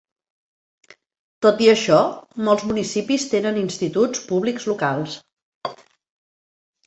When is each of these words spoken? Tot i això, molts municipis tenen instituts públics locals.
Tot 1.45 1.59
i 1.65 1.67
això, 1.73 1.99
molts 2.47 2.65
municipis 2.69 3.25
tenen 3.33 3.59
instituts 3.63 4.23
públics 4.31 4.65
locals. 4.73 5.19